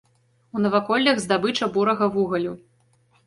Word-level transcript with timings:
У 0.55 0.61
наваколлях 0.65 1.19
здабыча 1.25 1.65
бурага 1.75 2.05
вугалю. 2.15 2.53